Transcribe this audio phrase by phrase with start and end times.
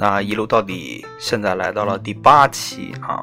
[0.00, 3.20] 那一路到底，现在来到了第八期啊！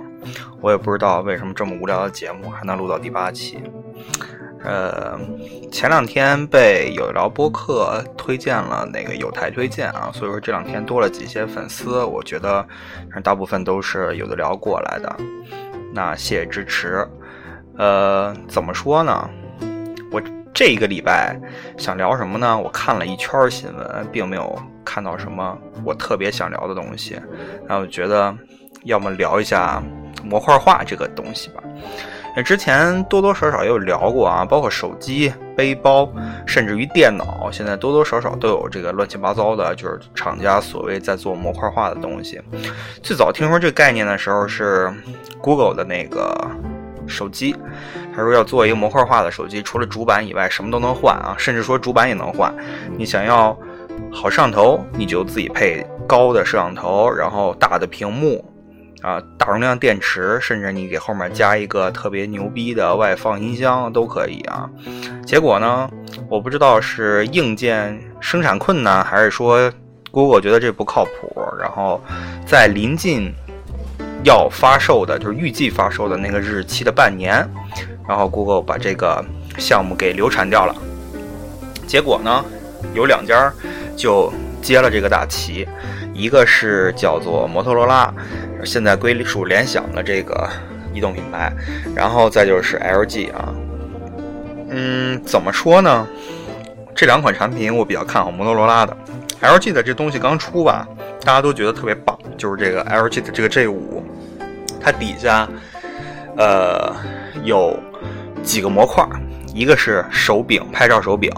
[0.59, 3.59] 我也不知道为什么这么无聊的节目还能录到第八期。
[4.61, 5.17] 呃，
[5.71, 12.67] 前两天被有聊播客推荐了，那个有台推荐啊，所以说这两天多了几些粉丝，我觉得
[13.23, 15.15] 大部分都是有的聊过来的。
[15.95, 17.07] 那谢谢支持。
[17.77, 19.29] 呃，怎么说呢？
[20.11, 20.21] 我
[20.53, 21.39] 这一个礼拜
[21.77, 22.59] 想聊什么呢？
[22.59, 24.61] 我看了一圈新闻，并没有。
[24.85, 27.19] 看到什么我特别想聊的东西，
[27.67, 28.33] 那我觉得
[28.83, 29.81] 要么聊一下
[30.23, 31.63] 模块化这个东西吧。
[32.35, 36.09] 那之前多多少少也有聊过啊，包括手机、背包，
[36.45, 42.41] 甚至于电脑，现在多多少少都有这个乱七八糟的，就是厂家所谓在做模块化的东西。
[43.01, 44.93] 最早听说这概念的时候是
[45.39, 46.35] Google 的那个
[47.07, 47.55] 手机，
[48.15, 52.53] 他说要做一个模块化的手机，除了主板以外什么都能换啊，甚至说主板也能换。
[52.97, 53.57] 你想要。
[54.11, 58.43] 好摄像头，你就自己配高的摄像头，然后大的屏幕，
[59.05, 64.67] 啊，大容量电池，甚至你给后面加一个特别牛逼的外放音箱都可以啊。
[65.23, 65.87] 结果呢，
[66.27, 69.71] 我不知道是硬件生产困难，还是说
[70.09, 72.01] Google 觉得这不靠谱，然后
[72.47, 73.31] 在临近
[74.23, 77.47] 要发售的，就是预计发售的那个日期的半年，
[78.07, 79.23] 然后 Google 把这个
[79.59, 80.75] 项目给流产掉了。
[81.85, 82.43] 结果呢，
[82.95, 83.53] 有两家。
[83.97, 84.29] 就
[84.61, 85.65] 接了这个大旗，
[86.15, 88.11] 一个是叫做摩托罗拉，
[88.63, 90.49] 现在归属联想的这个
[90.93, 91.51] 移动品牌，
[91.93, 93.53] 然后再就是 LG 啊，
[94.69, 96.07] 嗯，怎么说呢？
[96.95, 98.95] 这两款产品我比较看好摩托罗拉的
[99.41, 100.87] ，LG 的这东西刚出吧，
[101.25, 104.01] 大家都觉得特别棒，就是这个 LG 的这个 G 五，
[104.79, 105.45] 它底下
[106.37, 106.95] 呃
[107.43, 107.77] 有
[108.41, 109.05] 几个模块。
[109.55, 111.31] 一个是手柄，拍照手柄，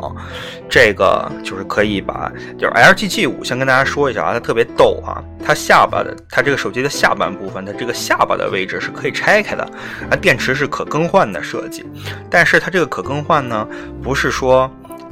[0.67, 9.63] 这个就是可以把，就是 L G G 五先跟大家说一下啊，它特别逗啊，它下巴的，它这个手机的下半部分，它这个下巴的位置是可以拆开的，
[10.09, 11.85] 啊，电池是可更换的设计，
[12.27, 13.67] 但是它这个可更换呢，
[14.01, 14.69] 不是说。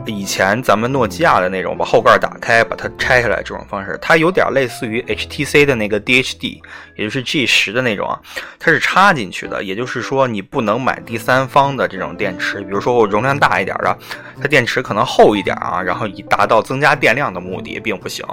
[0.07, 6.59] 以前咱们诺基亚的那种，把后盖打开，把它拆下来这种方式，它有点类似于 HTC 的那个 DHD，
[6.95, 8.19] 也就是 G 十的那种啊，
[8.59, 13.97] 它是插进去的，也就是说你不能买第三方的这种电池，比如说我容量大一点的，
[14.41, 18.25] 它电池可能厚一点啊，然后以达到增加电量的目的，并不行，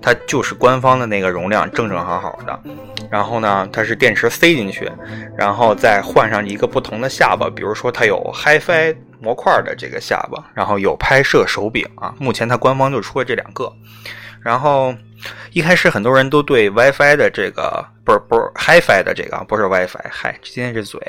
[0.00, 2.60] 它就是官方的那个容量正正好好的，
[3.10, 4.90] 然后呢，它是电池塞进去，
[5.36, 8.96] 然后再换上一个不同的下巴，比如说它有 HiFi。
[9.20, 12.14] 模块的这个下巴，然后有拍摄手柄啊。
[12.18, 13.72] 目前它官方就出了这两个。
[14.40, 14.94] 然后
[15.50, 21.00] 一开始很多人都对 WiFi 的这个不是不是 HiFi 的这个不是 WiFi，嗨，今天这嘴。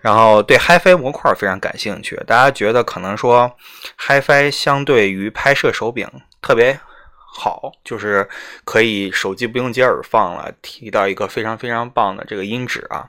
[0.00, 3.50] 然后对 HiFi 模块非常感兴趣，大家觉得可能说
[3.98, 6.06] HiFi 相对于拍摄手柄
[6.42, 6.78] 特别
[7.16, 8.28] 好，就是
[8.64, 13.08] 可以手机不用接耳放了，提到一个非常非常棒的这个音质啊。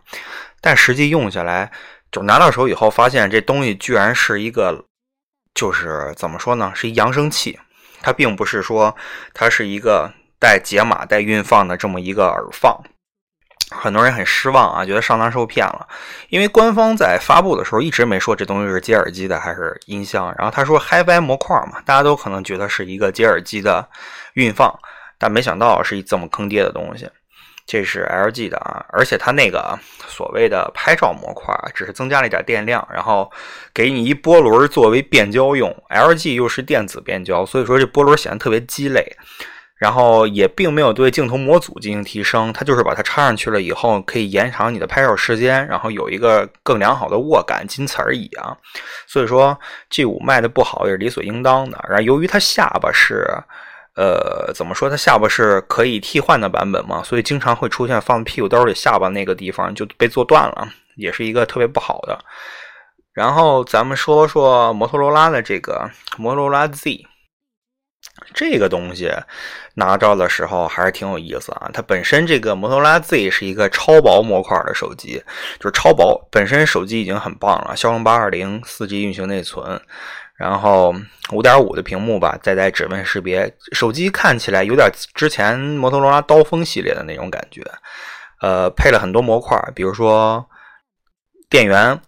[0.62, 1.70] 但实际用下来。
[2.16, 4.86] 就拿到手以后，发现这东西居然是一个，
[5.54, 7.60] 就是怎么说呢，是一扬声器。
[8.02, 8.96] 它并不是说
[9.34, 10.10] 它是一个
[10.40, 12.82] 带解码、带运放的这么一个耳放。
[13.70, 15.86] 很多人很失望啊，觉得上当受骗了。
[16.30, 20.34] 因为官方在发布的时候一直没说这东西是接耳机的还是音箱。
[20.38, 23.86] 然后他说 HiFi 模块嘛，大家都可能觉得是一个接耳机的
[24.36, 24.74] 运放，
[25.18, 27.10] 但没想到是一这么坑爹的东西。
[27.68, 29.76] 这是 LG 的啊，而且它那个
[30.08, 33.32] 所谓的拍照模块只是增加了一点电量，然后
[33.74, 35.76] 给你一波轮作为变焦用。
[35.90, 39.18] LG 又是电子变焦，所以说这波轮显得特别鸡肋。
[39.78, 48.56] 然后也并没有对镜头模组进行提升，它就是把它插上去了以后，可以延长你的拍照时间，然后有一个更良好的握感，仅此而已啊。
[49.08, 49.60] 所以说
[49.90, 51.84] G5 卖的不好也是理所应当的。
[51.90, 53.28] 然后由于它下巴是。
[53.96, 54.90] 呃，怎么说？
[54.90, 62.20] 它下巴是可以替换的版本嘛，所以经常会出现放屁股兜里下巴那个地方就被做断了，也是一个特别不好的。
[63.14, 67.08] 然后咱们说说摩托罗拉的这个摩托罗拉 Z，
[68.34, 69.10] 这个东西
[69.76, 71.70] 拿到的时候还是挺有意思啊。
[71.74, 75.24] 它本身这个摩托罗拉 Z 是一个超薄模块的手机，
[75.58, 79.82] 就是超薄，本身手机已经很棒了，骁龙八二零，四 G 运行内存。
[80.38, 80.94] 然后
[81.32, 87.64] 五点五的屏幕吧，再带指纹识别，手机看起来有点之前摩托罗拉刀锋系列的那种感觉。
[88.42, 90.46] 呃，配了很多模块，比如说
[91.50, 92.00] 电源、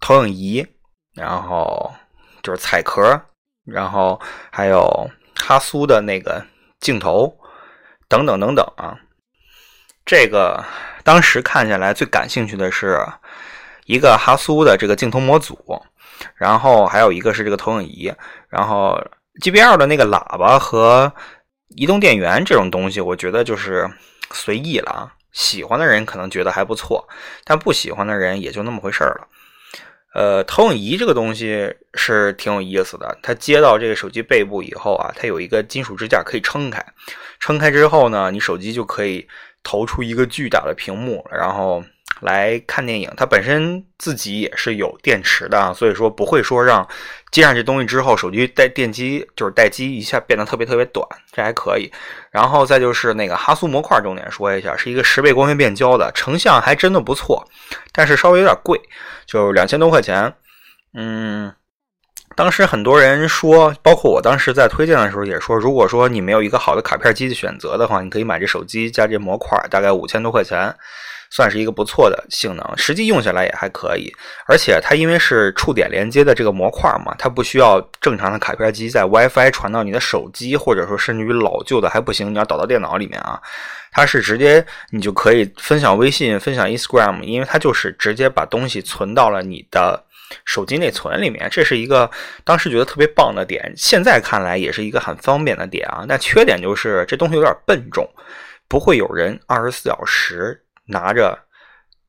[0.00, 0.66] 投影仪，
[1.14, 1.92] 然后
[2.42, 3.00] 就是彩壳，
[3.64, 4.20] 然后
[4.50, 6.44] 还有哈苏的那个
[6.80, 7.32] 镜头，
[8.08, 8.98] 等等等等啊。
[10.04, 10.64] 这个
[11.04, 13.00] 当时看下来最感兴趣的是。
[13.86, 15.82] 一个哈苏的这个镜头模组，
[16.34, 18.12] 然后还有一个是这个投影仪，
[18.48, 19.00] 然后
[19.40, 21.12] GBL 的那个喇叭和
[21.68, 23.88] 移动电源这种东西，我觉得就是
[24.32, 25.12] 随意了啊。
[25.32, 27.06] 喜欢的人可能觉得还不错，
[27.44, 29.28] 但不喜欢的人也就那么回事儿了。
[30.14, 33.16] 呃，投影仪这个东西是挺有意思的。
[33.22, 36.84] 它接到这个手机背部以后啊，它有一个金属支架可以撑开，
[37.38, 39.28] 撑开之后呢，你手机就可以
[39.62, 41.84] 投出一个巨大的屏幕，然后。
[42.20, 46.86] 来看电影，它本身自己也是有电池的，所以说不会说让
[47.30, 51.90] 接上这东西之后，手机带电机就是待机一下变得特别特别短，这还可以。
[52.30, 57.46] 然后再就是那个哈苏模块，重点说一下，是一个十倍光学变焦的，成像还真的不错，
[57.92, 58.80] 但是稍微有点贵，
[59.26, 60.32] 就两千多块钱。
[60.94, 61.52] 嗯，
[62.34, 70.74] 当时很多人说，包括我当时在推荐的时候也说，如果说你没有一个好的卡片机的选择的话，你可以买这手机加这模块，大概五千多块钱。
[71.30, 74.12] 算是一个不错的性能，实际用下来也还可以。
[74.46, 83.40] 而且它因为是触点连接的这个模块嘛，它不需要正常的卡片机在 WiFi 传到你的手机，或者说甚至于老旧的还不行，你要导到电脑里面啊。
[83.90, 90.04] 它是直接你就可以分享微信、分享 Instagram，因为它就是直接把东西存到了你的
[90.44, 91.48] 手机内存里面。
[91.50, 92.08] 这是一个
[92.44, 96.04] 当时觉得特别棒的点，现在看来也是一个很方便的点啊。
[96.06, 98.08] 但缺点就是这东西有点笨重，
[98.68, 100.62] 不会有人二十四小时。
[100.88, 101.38] 拿着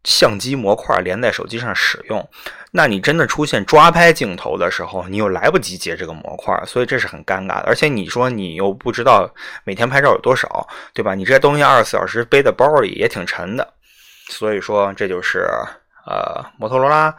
[0.04, 2.28] 相机模块连在手机上使用，
[2.72, 7.64] 那你真的出现抓拍镜头的时候，你又来不及接这个模块，所以这是很尴尬的。
[7.68, 9.30] 而且你说你又不知道
[9.64, 11.14] 每天拍照有多少，对吧？
[11.16, 13.74] 你这些东西二十四小时背在包里也挺沉的，
[14.30, 15.48] 所以说这就是
[16.06, 17.16] 呃摩托罗拉。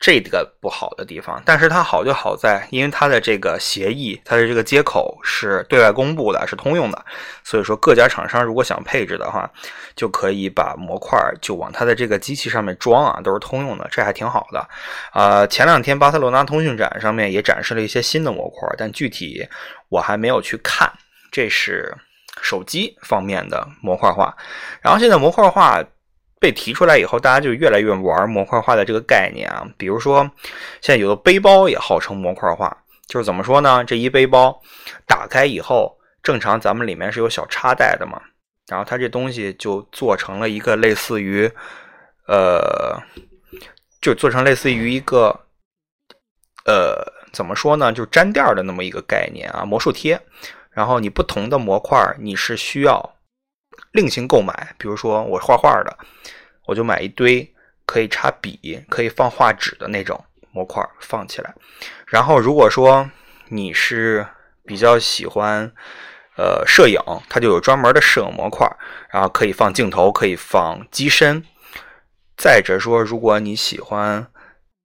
[0.00, 7.04] 这个不好的地方，但是它好就好在，因为它的这个协议，它的这个接口是对外公布的，是通用的，
[7.44, 9.50] 所以说各家厂商如果想配置的话，
[9.94, 14.66] 就可以把模块就往它的这个机器上面装啊，都是通用的，这还挺好的。
[15.12, 19.46] 啊，前两天巴塞罗那通讯展上面也展示了一些新的模块，但具体
[19.90, 20.90] 我还没有去看。
[21.30, 21.94] 这是
[22.40, 24.34] 手机方面的模块化，
[24.80, 25.84] 然后现在模块化。
[26.40, 29.64] 被提出来以后，大家就越来越玩模块化的这个概念啊。
[29.76, 30.22] 比如说，
[30.80, 32.74] 现在有的背包也号称模块化，
[33.06, 33.84] 就是怎么说呢？
[33.84, 34.58] 这一背包
[35.06, 38.20] 打开以后，正常咱们里面是有小插袋的嘛，
[38.68, 41.50] 然后它这东西就做成了一个类似于，
[42.26, 42.98] 呃，
[44.00, 45.38] 就做成类似于一个，
[46.64, 47.92] 呃，怎么说呢？
[47.92, 50.18] 就粘垫的那么一个概念啊，魔术贴。
[50.70, 53.16] 然后你不同的模块，你是需要。
[53.92, 55.98] 另行购买，比如说我画画的，
[56.66, 57.52] 我就买一堆
[57.84, 61.54] 可以插笔、可以放画纸的那种模块放起来。
[62.06, 63.10] 然后如果说
[63.48, 64.26] 你是
[64.64, 65.72] 比较喜欢
[66.36, 68.70] 呃摄影，它就有专门的摄影模块，
[69.10, 71.44] 然后可以放镜头，可以放机身。
[72.36, 74.26] 再者说，如果你喜欢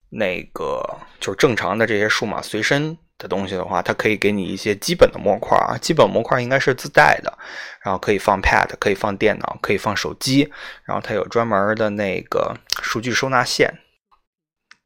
[0.10, 2.98] 那个就是正常的这些数码随身。
[3.18, 7.38] 的东西的话，它可以给你一些基本的模块啊，基本模块应该是自带的，
[7.82, 10.52] 然后可以放 Pad，可以放电脑，可以放手机，
[10.84, 13.74] 然后它有专门的那个数据收纳线，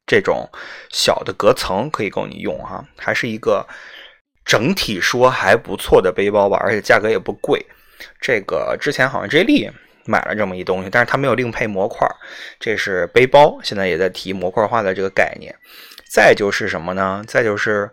[0.05, 0.47] 这种
[0.91, 3.67] 小的隔层可以够你用哈，还是一个
[4.45, 7.65] 整体说还不错的背包吧，而且价格也不贵。
[8.21, 9.71] 这个之前好像 J 莉
[10.05, 12.07] 买了这么一东西，但是它没有另配模块，
[12.59, 15.55] 这是背包，现在也在提模块化的这个概念。
[16.11, 17.23] 再就是什么呢？
[17.27, 17.91] 再就是。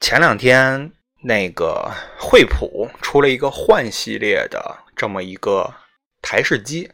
[0.00, 0.90] 前两天，
[1.22, 5.70] 那个惠普出了一个幻系列的这么一个
[6.22, 6.90] 台式机，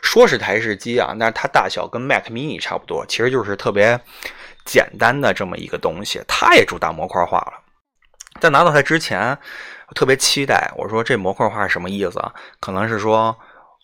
[0.00, 4.00] 说是台式机啊，但是它大小跟 Mac Mini 差不多，其实就是特别
[4.64, 6.22] 简单的这么一个东西。
[6.28, 7.60] 它也主打模块化了。
[8.40, 9.36] 在拿到它之前，
[9.88, 12.32] 我特别期待，我说这模块化是什么意思啊？
[12.60, 13.36] 可能是说，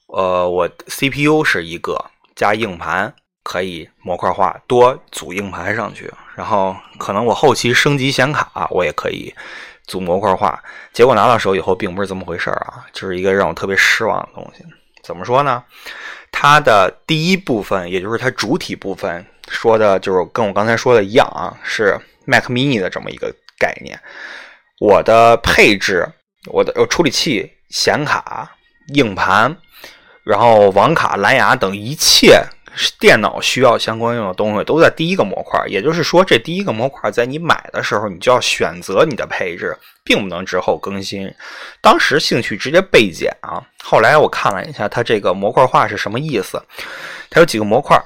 [0.06, 3.12] 呃，我 CPU 是一个加硬盘。
[3.42, 9.34] 可以模块化，多组硬盘上去，然后可能我后期升级显卡，我也可以
[9.86, 10.62] 组模块化。
[10.92, 14.64] 结果拿到手以后，并不是这么回事啊，就是一个让我特别失望的东西。
[15.02, 15.64] 怎么说呢？
[16.30, 23.98] 它的第一部分，也就是它主体部分，说的就是跟我刚才说的一样啊，是 Mac Mini 的这么一个概念。
[24.78, 26.06] 我的配置，
[26.46, 28.50] 我的处理器、显卡、
[28.94, 29.56] 硬盘，
[30.24, 32.40] 然后网卡、蓝牙等一切。
[32.98, 41.32] 电脑需要相关用的东西都在第一个模块，也就是说，这第一个模块在你买的时候，你就要选择你的配置，并不能之后更新。
[41.80, 43.62] 当时兴趣直接倍减啊！
[43.82, 46.62] 后来我看了一下，它这个模块化是什么意思？
[47.28, 48.00] 它有几个模块，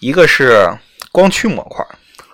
[0.00, 0.68] 一个是
[1.10, 1.84] 光驱模块，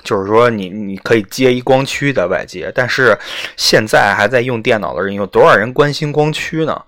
[0.05, 3.19] 就是说你你可以接一光驱的外接，但是
[3.57, 6.85] 现在还在用电脑的人有多少人关心光驱呢？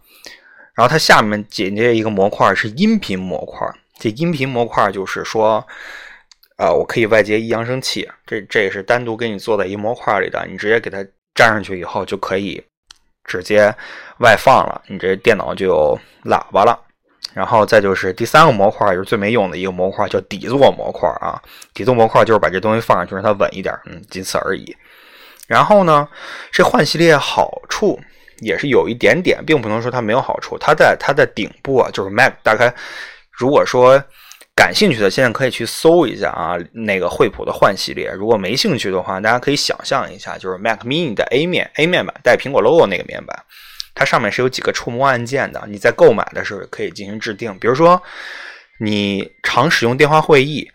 [0.74, 3.66] 然后它下面紧接一个模块是音频模块。
[4.02, 5.64] 这音频模块就是说，
[6.56, 10.98] 啊，我可以外接一扬声器，这这也是单独给你做在一模块里的，你直接给它
[11.36, 12.60] 粘上去以后就可以
[13.22, 13.72] 直接
[14.18, 16.76] 外放了，你这电脑就有喇叭了。
[17.32, 21.40] 然后再就是第三个模块，就是最没用的一个模块，叫底座模块啊。
[21.72, 24.76] 底座模块就是把这东西放上去让它稳一点，嗯，仅此而已。
[25.46, 26.08] 然后呢，
[26.50, 28.00] 这换系列好处
[28.40, 30.58] 也是有一点点，并不能说它没有好处。
[30.58, 32.74] 它在它的顶部啊，就是 Mac，大概
[33.42, 34.00] 如果说
[34.54, 38.08] 感兴趣的，现在可以去搜一下啊，那个惠普的幻系列。
[38.12, 43.36] 如果没兴趣的话，大家可以想象一下，就是 Mac Mini 的 A 面 A 面板带苹果 logo 那个面板。
[43.96, 47.52] 它上面是有几个触摸按键的，你在购买的时候可以进行制定。
[47.58, 48.00] 比如说，
[48.78, 50.70] 你常使用电话会议，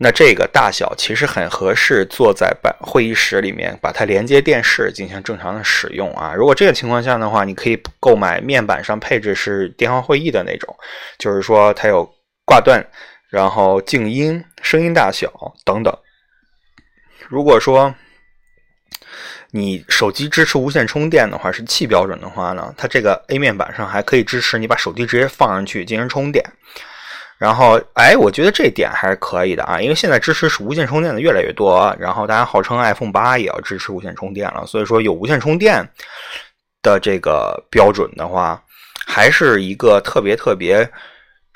[0.00, 6.32] 那这个大小其实很合适，坐在办会议室里面，把它连接电视进行正常的使用啊。
[6.32, 10.72] 如果这个情况下的话，你可以购买面板上配置是电话会议的那种，
[11.18, 12.08] 就是说它有
[12.44, 12.80] 挂断，
[13.28, 15.32] 然后静音、声音大小
[15.64, 15.92] 等等。
[17.28, 17.92] 如果说，
[19.50, 26.44] 你手机支持无线充电的话，是 Qi 标准的话呢，它这个 A 面板上还可以支持你把手机直接放上去进行充电。
[27.38, 35.88] 然后，哎，我觉得这点还是可以的啊，因为现在支持是无线充电的越来越多，然后大家号称 iPhone 八也要支持无线充电了，所以说有无线充电
[36.82, 38.60] 的这个标准的话，
[39.06, 40.90] 还是一个特别特别。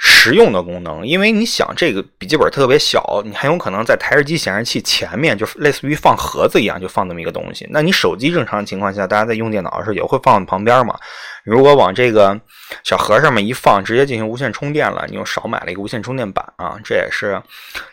[0.04, 7.64] 实用的功能，因为你想这个笔记本特别小，你很有可能在台式机显示器前面，就类似于放盒子一样，就放这么一个东西。
[7.70, 10.98] 那你手机正常情况下，大家在用电脑的时候也会放在旁边嘛？
[11.44, 12.36] 如果往这个
[12.82, 16.76] 小盒上面一放，直接进行无线充电了，你又少买了一个无线充电板啊！
[16.82, 17.40] 这也是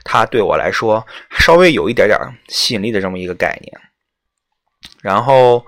[0.03, 1.05] 它对我来说
[1.37, 3.79] 稍微有一点点吸引力的这么一个概念。
[5.03, 5.63] 然后。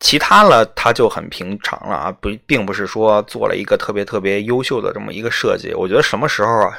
[0.00, 5.74] 其他了，它就很平常了啊，不，并不是说做了一个特别特别优秀的这么一个设计。
[5.74, 6.78] 我觉得什么时候啊，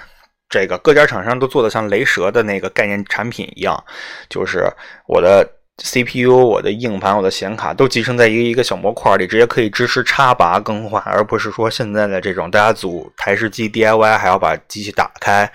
[0.49, 3.83] 这个各家厂商都做的像雷蛇的那个概念产品一样，
[4.29, 4.71] 就是
[5.05, 5.45] 我的
[5.83, 15.51] CPU、我的硬盘、我的显卡都集成在一个一个小模块里，直接可以支持插拔更换，而不是说现在的这种大家组台式机 DIY 还要把机器打开。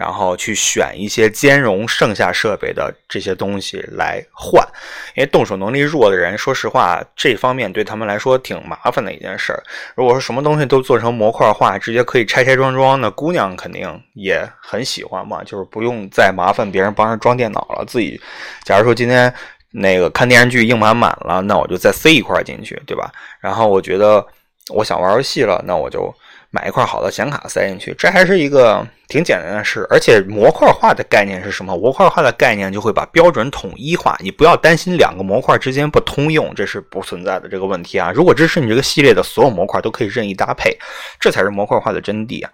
[0.00, 4.66] 然后去选一些兼容剩下设备的这些东西来换，
[5.14, 9.62] 因为动手能力弱的人，说实话，这方面对他们来说挺麻烦的一件事儿。
[9.94, 17.84] 如果说什么东西都做成模块化，直接可以拆拆装装，那姑娘肯定也很喜欢嘛，就是不用再麻烦别人帮着装电脑了。
[17.86, 18.18] 自己，
[18.64, 19.30] 假如说今天
[19.70, 23.12] 那个看电视剧硬盘满了，那我就再塞一块进去，对吧？
[23.38, 24.26] 然后我觉得
[24.70, 26.10] 我想玩游戏了，那我就。
[26.52, 29.86] 买一块好的显卡塞进去，这还是一个挺简单的事。
[29.88, 31.76] 而且模块化的概念是什么？
[31.76, 38.10] 模块化的概念就会把标准统一化，你不要担心两个模块之间不通用，这是不存在的这个问题啊。
[38.12, 40.76] 如果支持你这个系列的所有模块都可以任意搭配，
[41.20, 42.50] 这才是模块化的真谛啊。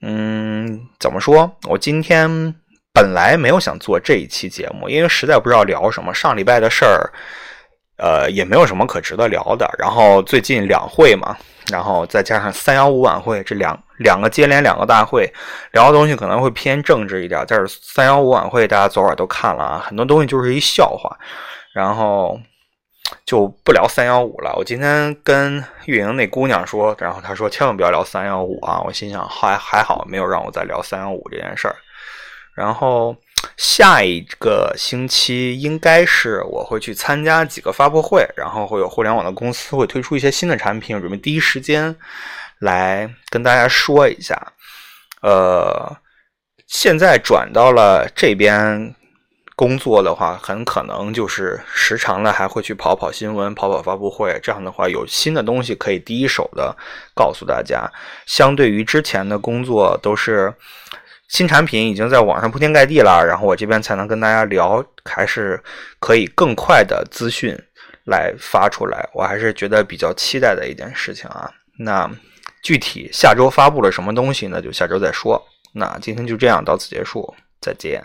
[0.00, 1.54] 嗯，怎么说？
[1.68, 2.54] 我今天
[2.94, 6.14] 本来没有想做这一期节目，因为实在不知道聊什么。
[6.14, 7.12] 上礼拜的事儿。
[8.00, 9.70] 呃，也没有什么可值得聊的。
[9.78, 11.36] 然后最近两会嘛，
[11.70, 15.30] 然后再加上三幺五晚会，这两两个接连两个大会，
[15.72, 17.44] 聊的东西可能会偏政治一点。
[17.46, 21.14] 但是三幺五晚会大家昨晚都看了啊，很多东西就是一笑话，
[21.74, 22.40] 然后
[23.26, 24.54] 就不聊三幺五了。
[24.56, 28.80] 我今天跟运营那姑娘说，然后她说千万不要聊三幺五啊。
[28.86, 31.76] 我心想还还好，没有让我再聊三幺五这件事儿。
[32.54, 33.14] 然后。
[33.56, 41.94] 下一个星期应该是我会去参加几个发布会，然后会有互联网的公司会推出一些新的产品，准备第一时间
[42.58, 44.34] 来跟大家说一下。
[45.22, 45.94] 呃，
[46.66, 48.94] 现在转到了这边
[49.54, 56.74] 工作的话，很可能就是时常的还会去跑跑新闻、跑跑发布会，这样的话有新的东西可以第一手的
[57.14, 57.90] 告诉大家。
[58.26, 60.54] 相对于之前的工作都是。
[61.30, 65.62] 新产品已经在网上铺天盖地了，然后我这边才能跟大家聊，还是
[66.00, 67.56] 可以更快的资讯
[68.04, 71.48] 来发出来，我还是觉得比较期待的一件事情啊。
[71.78, 72.10] 那
[72.62, 74.60] 具体下周发布了什么东西呢？
[74.60, 75.40] 就下周再说。
[75.72, 78.02] 那今天就这样，到此结束，再见。